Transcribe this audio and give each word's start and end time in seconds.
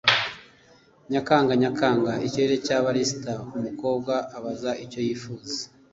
nyakanga 1.11 1.53
nyakanga 1.61 2.11
ikirere 2.27 2.55
cya 2.65 2.77
barista 2.85 3.33
umukobwa 3.57 4.13
abaza 4.37 4.71
icyo 4.83 4.99
yifuza 5.07 5.57